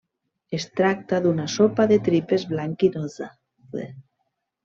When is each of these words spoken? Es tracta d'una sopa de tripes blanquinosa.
Es 0.57 0.63
tracta 0.79 1.19
d'una 1.25 1.45
sopa 1.57 1.85
de 1.91 1.99
tripes 2.09 2.47
blanquinosa. 2.55 3.31